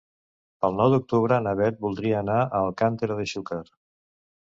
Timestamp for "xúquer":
3.37-3.65